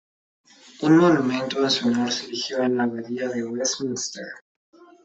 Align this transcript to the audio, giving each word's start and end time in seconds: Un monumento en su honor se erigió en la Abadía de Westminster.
Un 0.81 0.97
monumento 0.97 1.61
en 1.63 1.69
su 1.69 1.87
honor 1.87 2.11
se 2.11 2.25
erigió 2.25 2.63
en 2.63 2.75
la 2.77 2.85
Abadía 2.85 3.29
de 3.29 3.43
Westminster. 3.45 4.25